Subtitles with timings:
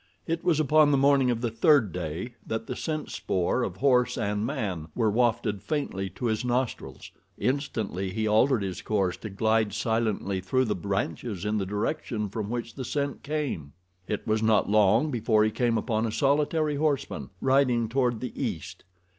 [0.25, 4.17] It was upon the morning of the third day that the scent spoor of horse
[4.17, 7.11] and man were wafted faintly to his nostrils.
[7.37, 12.49] Instantly he altered his course to glide silently through the branches in the direction from
[12.49, 13.73] which the scent came.
[14.07, 18.83] It was not long before he came upon a solitary horseman riding toward the east.